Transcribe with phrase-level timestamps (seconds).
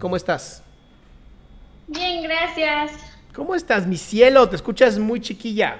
[0.00, 0.64] ¿Cómo estás?
[1.86, 2.92] Bien, gracias.
[3.34, 4.48] ¿Cómo estás, mi cielo?
[4.48, 5.78] Te escuchas muy chiquilla.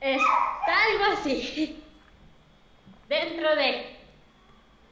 [0.00, 1.78] Está algo así.
[3.06, 3.98] Dentro de...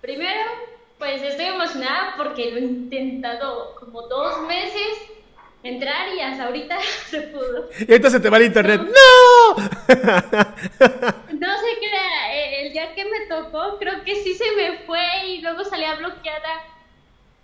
[0.02, 0.50] Primero,
[0.98, 4.98] pues estoy emocionada porque lo he intentado como dos meses
[5.62, 6.76] entrar y hasta ahorita
[7.08, 7.70] se pudo.
[7.78, 8.82] Y ahorita se te va el internet.
[8.82, 8.92] ¡No!
[9.56, 9.56] No
[11.58, 12.34] sé qué era.
[12.60, 16.73] El día que me tocó, creo que sí se me fue y luego salía bloqueada.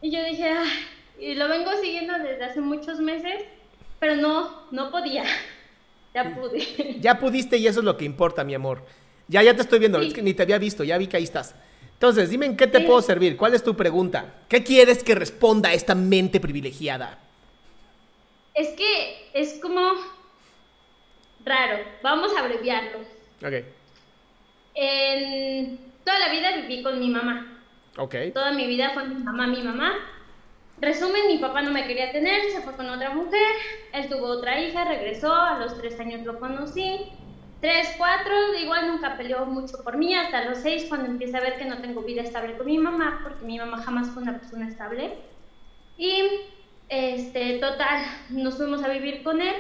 [0.03, 0.71] Y yo dije, Ay",
[1.19, 3.43] y lo vengo siguiendo desde hace muchos meses,
[3.99, 5.25] pero no, no podía.
[6.13, 6.97] Ya pude.
[7.01, 8.83] Ya pudiste y eso es lo que importa, mi amor.
[9.29, 10.09] Ya, ya te estoy viendo, Sí.
[10.09, 11.55] es que ni te había visto, ya vi que ahí estás.
[11.93, 14.35] Entonces, dime en qué te puedo servir, cuál es tu pregunta.
[14.49, 17.19] ¿Qué quieres que responda esta mente privilegiada?
[18.55, 19.81] Es que es como
[21.45, 21.85] raro.
[22.03, 22.99] Vamos a abreviarlo.
[23.45, 23.65] Ok,
[24.75, 27.60] En toda la vida viví con mi mamá.
[27.97, 28.15] Ok.
[28.35, 29.95] Toda mi vida fue mi mamá, mi mamá.
[30.81, 33.53] Resumen, mi papá no me quería tener, se fue con otra mujer,
[33.93, 37.03] él tuvo otra hija, regresó, a los tres años lo conocí,
[37.61, 41.59] tres, cuatro, igual nunca peleó mucho por mí, hasta los seis cuando empieza a ver
[41.59, 44.69] que no tengo vida estable con mi mamá, porque mi mamá jamás fue una persona
[44.69, 45.19] estable.
[45.99, 46.23] Y,
[46.89, 49.57] este, total, nos fuimos a vivir con él.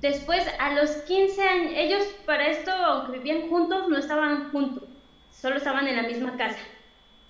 [0.00, 4.88] Después, a los 15 años, ellos para esto, aunque vivían juntos, no estaban juntos,
[5.30, 6.58] solo estaban en la misma casa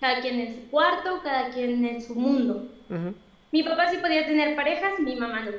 [0.00, 2.66] cada quien en su cuarto, cada quien en su mundo.
[2.88, 3.14] Ujú.
[3.52, 5.52] Mi papá sí podía tener parejas, mi mamá no.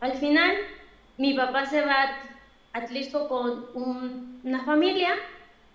[0.00, 0.52] Al final,
[1.16, 2.18] mi papá se va a
[2.74, 5.14] Atlisco con un- una familia,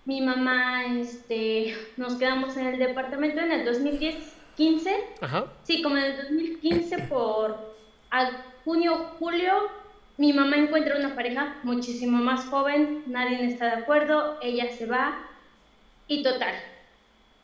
[0.04, 5.44] mi mamá, este, nos quedamos en el departamento en el 2010, 15, Ajá.
[5.62, 7.76] sí, como en el 2015 por
[8.10, 8.30] a
[8.64, 9.52] junio, julio,
[10.16, 15.16] mi mamá encuentra una pareja muchísimo más joven, nadie está de acuerdo, ella se va
[16.08, 16.54] y total,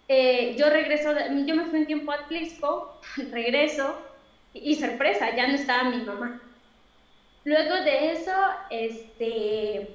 [0.08, 1.10] eh, yo regreso,
[1.46, 3.00] yo me fui un tiempo a Atlisco,
[3.32, 3.96] regreso
[4.52, 6.40] y, sorpresa, ya no estaba mi mamá.
[7.44, 8.32] Luego de eso,
[8.70, 9.88] este,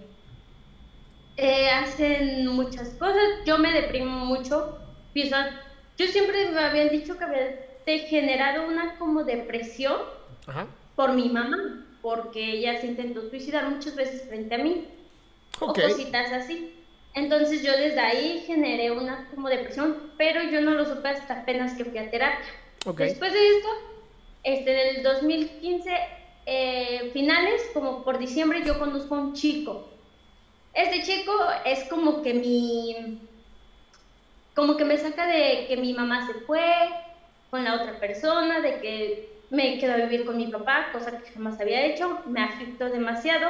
[1.37, 4.77] eh, hacen muchas cosas, yo me deprimo mucho,
[5.33, 5.61] a-
[5.97, 7.55] yo siempre me habían dicho que había
[8.07, 9.97] generado una como depresión
[10.45, 10.67] Ajá.
[10.95, 11.57] por mi mamá,
[12.01, 14.85] porque ella se intentó suicidar muchas veces frente a mí
[15.59, 16.78] o cositas así.
[17.19, 21.73] Entonces yo desde ahí generé una como depresión, pero yo no lo supe hasta apenas
[21.73, 22.45] que fui a terapia.
[22.85, 22.99] Ok.
[22.99, 23.69] Después de esto,
[24.43, 25.89] este, del 2015,
[26.45, 29.89] eh, finales, como por diciembre, yo conozco a un chico.
[30.73, 31.33] Este chico
[31.65, 33.19] es como que mi,
[34.55, 36.63] como que me saca de que mi mamá se fue
[37.49, 41.31] con la otra persona, de que me quedo a vivir con mi papá, cosa que
[41.31, 43.49] jamás había hecho, me afectó demasiado.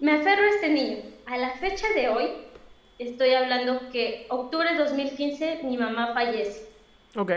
[0.00, 0.96] Me aferro a este niño.
[1.26, 2.30] A la fecha de hoy,
[3.00, 6.68] estoy hablando que octubre de 2015 mi mamá fallece.
[7.16, 7.32] Ok.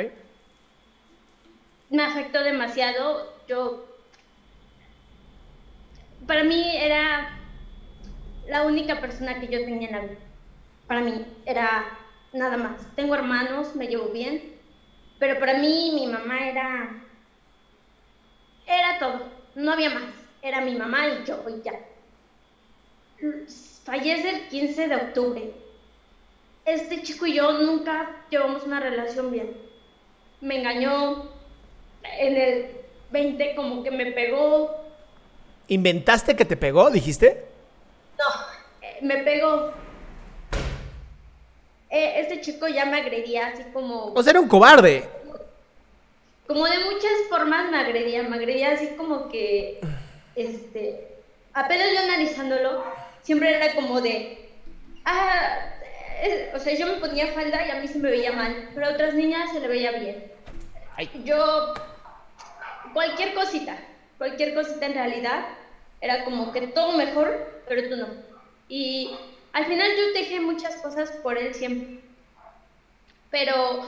[1.90, 3.46] Me afectó demasiado.
[3.48, 3.86] Yo,
[6.28, 7.40] para mí era
[8.48, 10.20] la única persona que yo tenía en la vida.
[10.88, 11.98] Para mí era
[12.34, 12.96] nada más.
[12.96, 14.62] Tengo hermanos, me llevo bien,
[15.20, 17.04] pero para mí mi mamá era
[18.66, 19.32] era todo.
[19.56, 20.14] No había más.
[20.42, 21.74] Era mi mamá y yo y ya.
[23.84, 25.54] Fallece el 15 de octubre.
[26.66, 29.58] este chico y yo nunca llevamos una relación bien.
[30.40, 31.30] Me engañó
[32.04, 32.68] en el
[33.12, 34.72] 20, como que me pegó.
[35.68, 37.46] ¿Inventaste que te pegó, dijiste?
[38.18, 38.26] No,
[38.82, 39.72] eh, me pegó.
[41.90, 44.14] Eh, este chico ya me agredía así como...
[44.14, 45.08] O sea, era un cobarde.
[46.48, 49.80] Como de muchas formas me agredía, me agredía así como que,
[50.36, 51.08] este,
[51.54, 52.84] apenas yo analizándolo,
[53.24, 54.50] siempre era como de,
[55.06, 55.70] ah,
[56.54, 58.92] o sea, yo me ponía falda y a mí se me veía mal, pero a
[58.92, 60.32] otras niñas se le veía bien.
[61.24, 61.74] Yo,
[62.94, 63.78] cualquier cosita,
[64.18, 65.46] cualquier cosita en realidad,
[66.02, 68.08] era como que todo mejor, pero tú no.
[68.68, 69.10] Y
[69.54, 72.00] al final yo dejé muchas cosas por él siempre.
[73.32, 73.88] Pero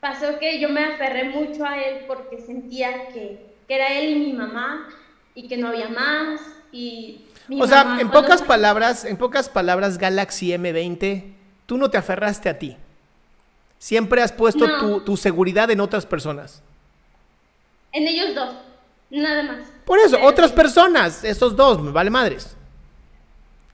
[0.00, 4.14] pasó que yo me aferré mucho a él porque sentía que, que era él y
[4.16, 4.88] mi mamá
[5.34, 6.40] y que no había más
[6.70, 11.34] y o sea, en pocas palabras, en pocas palabras, Galaxy M20,
[11.66, 12.76] tú no te aferraste a ti.
[13.78, 16.62] Siempre has puesto tu, seguridad en otras personas.
[17.92, 18.56] En ellos dos,
[19.10, 19.68] nada más.
[19.84, 22.56] Por eso, otras personas, esos dos, me vale madres.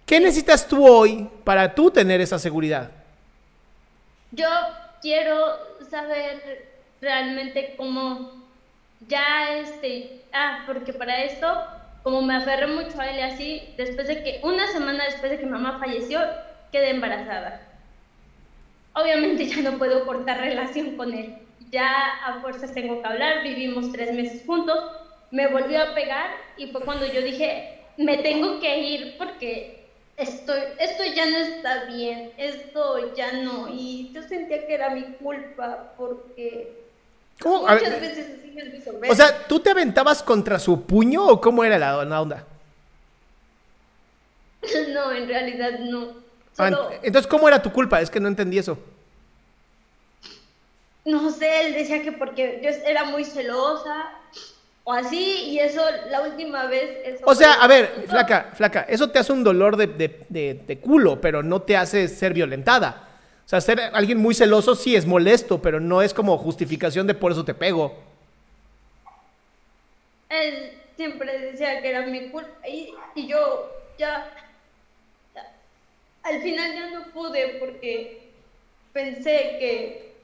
[0.04, 2.90] ¿Qué necesitas tú hoy para tú tener esa seguridad?
[4.32, 4.48] Yo
[5.00, 5.56] quiero
[5.88, 6.68] saber
[7.00, 8.32] realmente cómo
[9.06, 11.46] ya este, ah, porque para esto
[12.02, 15.38] como me aferré mucho a él y así, después de que, una semana después de
[15.38, 16.20] que mamá falleció,
[16.72, 17.60] quedé embarazada.
[18.94, 21.36] Obviamente ya no puedo cortar relación con él.
[21.70, 21.88] Ya
[22.24, 24.78] a fuerzas tengo que hablar, vivimos tres meses juntos,
[25.30, 30.52] me volvió a pegar y fue cuando yo dije, me tengo que ir porque esto,
[30.78, 33.68] esto ya no está bien, esto ya no.
[33.72, 36.89] Y yo sentía que era mi culpa porque
[37.44, 42.20] Muchas veces así O sea, ¿tú te aventabas contra su puño o cómo era la,
[42.20, 42.46] onda?
[44.92, 46.08] No, en realidad no.
[46.58, 46.70] Ah,
[47.02, 48.00] entonces, ¿cómo era tu culpa?
[48.00, 48.78] Es que no entendí eso.
[51.06, 54.10] No sé, él decía que porque yo era muy celosa
[54.84, 57.20] o así, y eso la última vez...
[57.24, 61.42] o sea, a ver, flaca, flaca, eso te hace un dolor de, de culo, pero
[61.42, 63.09] no te hace ser violentada.
[63.50, 67.14] O sea, ser alguien muy celoso sí es molesto, pero no es como justificación de
[67.14, 67.98] por eso te pego.
[70.28, 72.94] Él siempre decía que era mi culpa y,
[73.26, 73.68] yo
[73.98, 74.32] ya,
[76.22, 78.30] al final ya no pude porque
[78.92, 80.14] pensé que,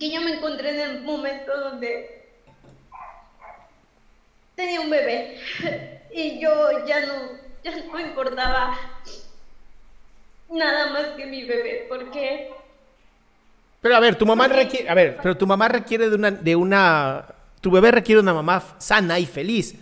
[0.00, 2.24] que yo me encontré en el momento donde
[4.54, 5.42] tenía un bebé
[6.10, 7.14] y yo ya no,
[7.62, 8.78] ya no importaba
[10.52, 12.50] nada más que mi bebé, porque...
[13.80, 16.54] Pero a ver, tu mamá requiere, a ver, pero tu mamá requiere de una, de
[16.54, 17.26] una,
[17.60, 19.74] tu bebé requiere de una mamá sana y feliz,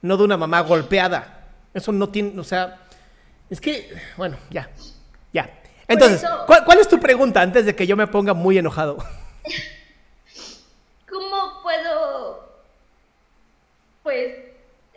[0.00, 1.50] no de una mamá golpeada.
[1.74, 2.78] Eso no tiene, o sea,
[3.50, 4.70] es que, bueno, ya,
[5.32, 5.50] ya.
[5.86, 8.96] Entonces, ¿cuál, ¿cuál es tu pregunta antes de que yo me ponga muy enojado?
[11.10, 12.48] ¿Cómo puedo,
[14.02, 14.34] pues,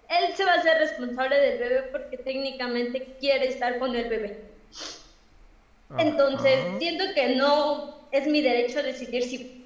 [0.07, 4.55] él se va a ser responsable del bebé porque técnicamente quiere estar con el bebé?
[5.97, 9.65] Entonces, siento que no es mi derecho decidir si,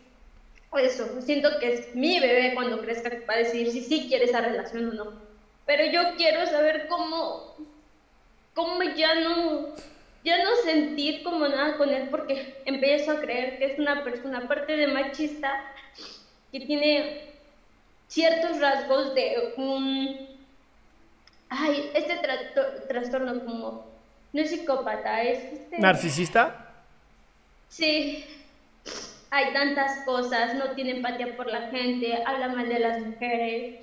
[0.78, 4.42] eso, siento que es mi bebé cuando crezca va a decidir si sí quiere esa
[4.42, 5.14] relación o no.
[5.66, 7.56] Pero yo quiero saber cómo,
[8.54, 9.76] cómo ya no,
[10.24, 14.40] ya no sentir como nada con él porque empiezo a creer que es una persona,
[14.40, 15.64] aparte de machista,
[16.52, 17.30] que tiene
[18.08, 20.40] ciertos rasgos de un,
[21.50, 22.20] ay, este
[22.88, 23.89] trastorno como
[24.34, 25.44] no es psicópata, es...
[25.54, 25.80] Este...
[25.80, 26.74] ¿Narcisista?
[27.68, 28.26] Sí.
[29.32, 33.80] Hay tantas cosas, no tiene empatía por la gente, habla mal de las mujeres,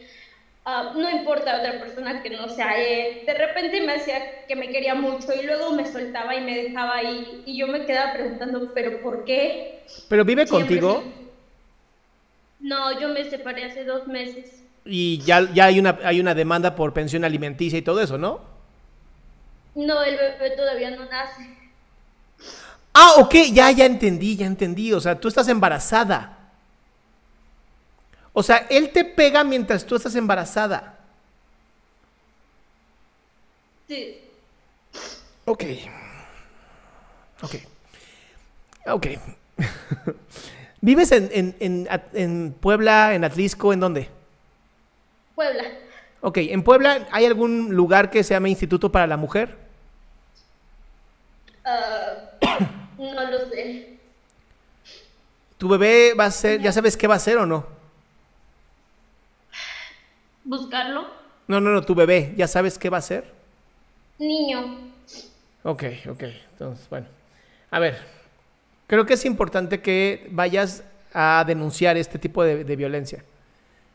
[0.65, 3.25] ah, no importa otra persona que no sea él.
[3.25, 6.97] De repente me hacía que me quería mucho y luego me soltaba y me dejaba
[6.97, 9.85] ahí y yo me quedaba preguntando, ¿pero por qué?
[10.09, 11.05] ¿Pero vive contigo?
[12.59, 14.65] No, yo me separé hace dos meses.
[14.85, 18.56] Y ya, ya hay, una, hay una demanda por pensión alimenticia y todo eso, ¿no?
[19.76, 21.54] No, el bebé todavía no nace.
[22.95, 24.90] Ah, ok, ya, ya entendí, ya entendí.
[24.95, 26.38] O sea, tú estás embarazada.
[28.33, 30.99] O sea, él te pega mientras tú estás embarazada.
[33.87, 34.18] Sí.
[35.45, 35.64] Ok.
[37.42, 37.54] Ok.
[38.87, 39.06] Ok.
[40.80, 44.09] ¿Vives en, en, en, en, Puebla, en Atlisco, en dónde?
[45.35, 45.64] Puebla.
[46.23, 49.66] Ok, ¿en Puebla hay algún lugar que se llame Instituto para la Mujer?
[52.99, 53.99] no lo sé.
[55.59, 57.67] ¿Tu bebé va a ser, ya sabes qué va a ser o no?
[60.45, 61.07] ¿Buscarlo?
[61.49, 63.33] No, no, no, tu bebé, ¿ya sabes qué va a ser?
[64.19, 64.93] Niño.
[65.63, 67.07] Ok, ok, entonces, bueno.
[67.71, 67.99] A ver,
[68.87, 73.25] creo que es importante que vayas a denunciar este tipo de, de violencia.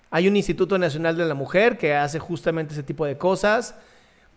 [0.10, 3.76] Hay un Instituto Nacional de la Mujer que hace justamente ese tipo de cosas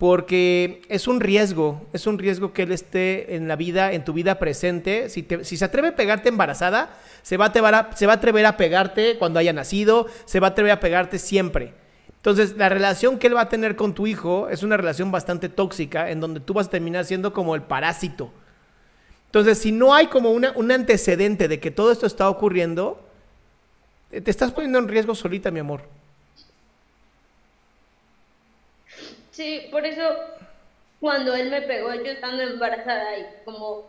[0.05, 4.13] porque es un riesgo, es un riesgo que él esté en la vida, en tu
[4.13, 5.09] vida presente.
[5.09, 8.59] Si, si se atreve a pegarte embarazada, se va, a, se va a atrever a
[8.59, 11.73] pegarte cuando haya nacido, se va a atrever a pegarte siempre.
[12.17, 15.49] Entonces, la relación que él va a tener con tu hijo es una relación bastante
[15.49, 18.31] tóxica, en donde tú vas a terminar siendo como el parásito.
[19.25, 23.09] Entonces, si no hay como una, un antecedente de que todo esto está ocurriendo,
[24.11, 26.04] te estás poniendo en riesgo solita, mi amor.
[29.35, 30.03] Sí, por eso
[31.01, 33.85] cuando él me pegó, yo estando embarazada y como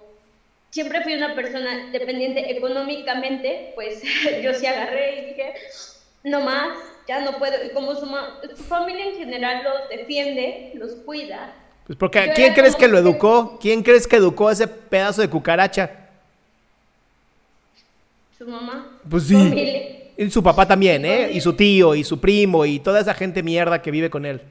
[0.71, 4.01] siempre fui una persona dependiente económicamente, pues
[4.43, 5.53] yo sí agarré y dije,
[6.23, 7.63] no más, ya no puedo.
[7.63, 8.07] Y como su,
[8.63, 11.53] familia en general los defiende, los cuida.
[11.85, 13.59] Pues porque ¿quién crees que lo educó?
[13.61, 15.91] ¿Quién crees que educó a ese pedazo de cucaracha?
[18.35, 18.99] Su mamá.
[19.07, 20.11] Pues sí.
[20.17, 21.29] Y su papá también, ¿eh?
[21.31, 24.41] Y su tío, y su primo, y toda esa gente mierda que vive con él.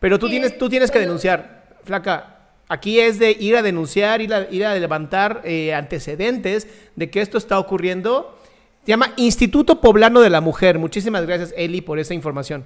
[0.00, 2.38] Pero tú tienes, tú tienes que denunciar, flaca.
[2.68, 7.20] Aquí es de ir a denunciar, ir a, ir a levantar eh, antecedentes de que
[7.20, 8.38] esto está ocurriendo.
[8.84, 10.78] Se llama Instituto Poblano de la Mujer.
[10.78, 12.64] Muchísimas gracias, Eli, por esa información.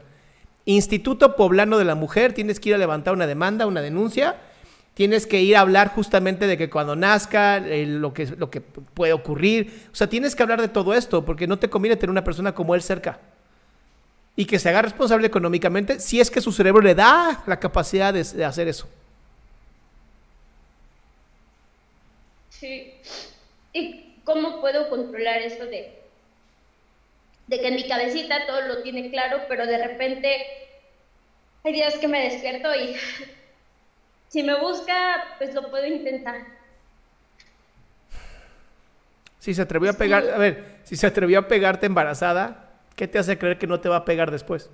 [0.65, 4.37] Instituto Poblano de la Mujer, tienes que ir a levantar una demanda, una denuncia.
[4.93, 8.61] Tienes que ir a hablar justamente de que cuando nazca, eh, lo, que, lo que
[8.61, 9.89] puede ocurrir.
[9.93, 12.55] O sea, tienes que hablar de todo esto, porque no te conviene tener una persona
[12.55, 13.19] como él cerca
[14.37, 18.13] y que se haga responsable económicamente si es que su cerebro le da la capacidad
[18.13, 18.89] de, hacer eso.
[22.51, 22.95] Sí.
[23.73, 26.01] ¿Y cómo puedo controlar esto de,
[27.47, 30.47] de que en mi cabecita todo lo tiene claro, pero de repente
[31.63, 32.97] hay días que me despierto y
[34.29, 36.45] si me busca, pues lo puedo intentar.
[39.39, 42.64] Si se atrevió a pegar, a ver, si se atrevió a pegarte embarazada,
[42.97, 44.71] ¿Qué te hace creer que no te va a pegar después?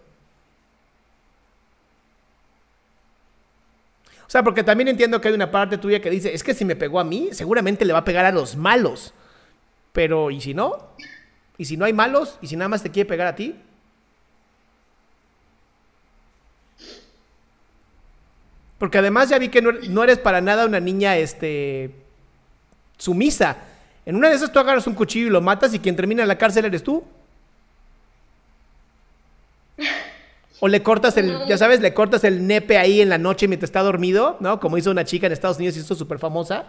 [4.26, 6.64] O sea, porque también entiendo que hay una parte tuya que dice, es que si
[6.64, 9.12] me pegó a mí, seguramente le va a pegar a los malos.
[9.92, 10.90] Pero, ¿y si no?
[11.58, 12.38] ¿Y si no hay malos?
[12.40, 13.56] ¿Y si nada más te quiere pegar a ti?
[18.78, 21.90] Porque además ya vi que no, eres para nada una niña, este,
[22.96, 23.56] sumisa.
[24.06, 26.28] En una de esas tú agarras un cuchillo y lo matas y quien termina en
[26.28, 27.04] la cárcel eres tú.
[30.60, 33.68] O le cortas el, ya sabes, le cortas el nepe ahí en la noche mientras
[33.68, 34.60] está dormido, ¿no?
[34.60, 36.66] Como hizo una chica en Estados Unidos y esto súper famosa,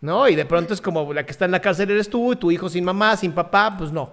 [0.00, 0.28] ¿no?
[0.28, 2.50] Y de pronto es como la que está en la cárcel eres tú, y tu
[2.50, 4.10] hijo sin mamá, sin papá, pues no.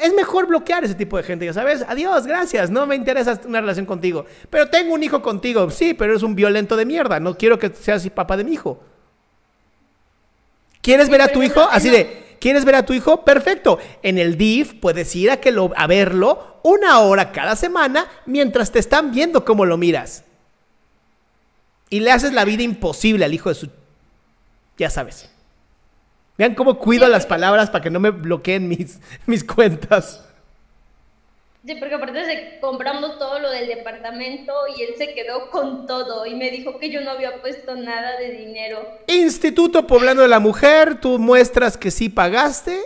[0.00, 1.84] Es mejor bloquear ese tipo de gente, ya sabes.
[1.86, 4.24] Adiós, gracias, no me interesa una relación contigo.
[4.48, 7.68] Pero tengo un hijo contigo, sí, pero eres un violento de mierda, no quiero que
[7.70, 8.80] seas papá de mi hijo.
[10.80, 11.60] ¿Quieres ver a tu hijo?
[11.60, 13.24] Así de, ¿Quieres ver a tu hijo?
[13.24, 13.78] Perfecto.
[14.02, 18.70] En el DIF puedes ir a, que lo, a verlo una hora cada semana mientras
[18.72, 20.24] te están viendo cómo lo miras.
[21.90, 23.70] Y le haces la vida imposible al hijo de su...
[24.78, 25.30] Ya sabes.
[26.36, 30.24] Vean cómo cuido las palabras para que no me bloqueen mis, mis cuentas.
[31.66, 36.26] Sí, porque aparte se compramos todo lo del departamento y él se quedó con todo
[36.26, 38.86] y me dijo que yo no había puesto nada de dinero.
[39.06, 42.78] Instituto Poblano de la Mujer, tú muestras que sí pagaste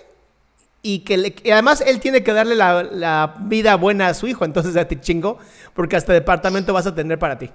[0.80, 4.86] y que además él tiene que darle la, vida buena a su hijo, entonces ya
[4.86, 5.38] te chingo,
[5.74, 7.50] porque hasta departamento vas a tener para ti.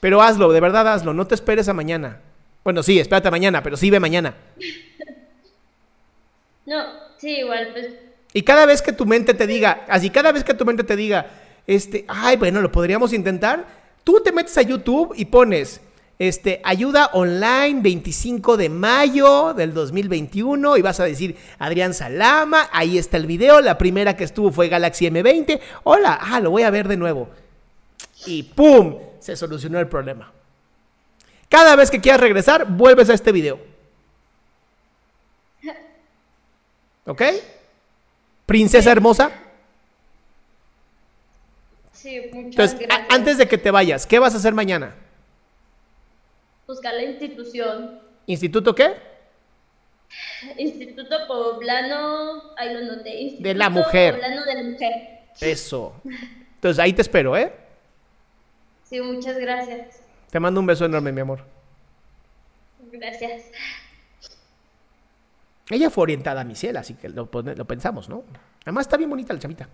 [0.00, 2.22] Pero hazlo, de verdad hazlo, no te esperes a mañana.
[2.64, 4.34] Bueno, sí, espérate a mañana, pero sí ve mañana.
[6.64, 6.84] No,
[7.18, 10.54] sí, igual, pues y cada vez que tu mente te diga, así cada vez que
[10.54, 11.26] tu mente te diga,
[11.66, 13.66] este, ay, bueno, lo podríamos intentar,
[14.04, 15.80] tú te metes a YouTube y pones,
[16.18, 22.98] este, ayuda online 25 de mayo del 2021 y vas a decir Adrián Salama, ahí
[22.98, 26.70] está el video, la primera que estuvo fue Galaxy M20, hola, ah, lo voy a
[26.70, 27.28] ver de nuevo.
[28.24, 28.96] Y ¡pum!
[29.20, 30.32] Se solucionó el problema.
[31.48, 33.58] Cada vez que quieras regresar, vuelves a este video.
[37.06, 37.22] ¿Ok?
[38.46, 39.32] Princesa hermosa.
[41.92, 44.94] Sí, muchas Entonces, antes de que te vayas, ¿qué vas a hacer mañana?
[46.66, 48.00] Buscar la institución.
[48.26, 48.94] ¿Instituto qué?
[50.56, 53.36] Instituto Poblano, ahí lo noté.
[53.40, 54.14] de la mujer.
[54.14, 54.92] Poblano de la mujer.
[55.40, 55.94] Eso.
[56.54, 57.52] Entonces ahí te espero, ¿eh?
[58.84, 60.00] Sí, muchas gracias.
[60.30, 61.40] Te mando un beso enorme, mi amor.
[62.92, 63.42] Gracias.
[65.68, 68.22] Ella fue orientada a mi cielo, así que lo, pensamos, ¿no?
[68.62, 69.68] Además está bien bonita la chamita.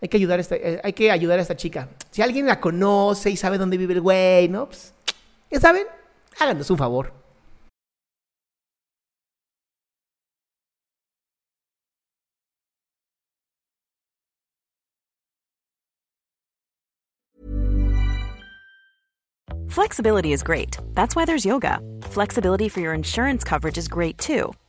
[0.00, 1.88] Hay que ayudar a esta, eh, hay que ayudar a esta chica.
[2.10, 4.66] Si alguien la conoce y sabe dónde vive el güey, ¿no?
[4.66, 4.94] Pues,
[5.50, 5.86] Ya saben,
[6.40, 7.12] háganos un favor.
[19.68, 20.78] Flexibility is great.
[20.94, 21.80] That's why there's yoga.
[22.00, 24.54] Flexibility for your insurance coverage is great too.